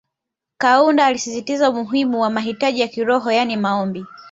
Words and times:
Kaunda 0.57 1.05
alisisitiza 1.05 1.69
umuhimu 1.69 2.21
wa 2.21 2.29
mahitaji 2.29 2.81
ya 2.81 2.87
kiroho 2.87 3.31
yani 3.31 3.57
Maombi 3.57 4.05